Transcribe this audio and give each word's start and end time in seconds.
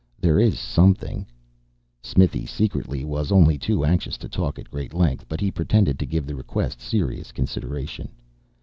There 0.19 0.39
is 0.39 0.57
something" 0.59 1.27
Smithy, 2.01 2.47
secretly, 2.47 3.05
was 3.05 3.31
only 3.31 3.59
too 3.59 3.85
anxious 3.85 4.17
to 4.17 4.27
talk 4.27 4.57
at 4.57 4.71
great 4.71 4.95
length. 4.95 5.27
But 5.29 5.39
he 5.39 5.51
pretended 5.51 5.99
to 5.99 6.07
give 6.07 6.25
the 6.25 6.33
request 6.33 6.81
serious 6.81 7.31
consideration. 7.31 8.09